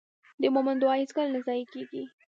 [0.41, 2.03] د مؤمن دعا هېڅکله نه ضایع کېږي.